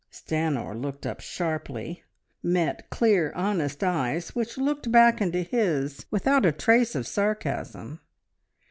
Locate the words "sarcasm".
7.05-7.99